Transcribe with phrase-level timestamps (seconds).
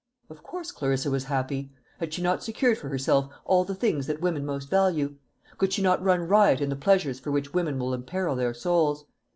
[0.31, 1.71] Of course Clarissa was happy.
[1.99, 5.17] Had she not secured for herself all the things that women most value?
[5.59, 9.05] could she not run riot in the pleasures for which women will imperil their souls?